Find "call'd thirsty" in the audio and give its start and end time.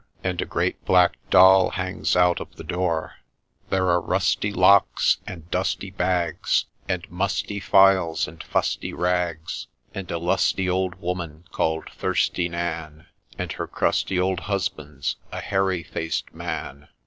11.51-12.49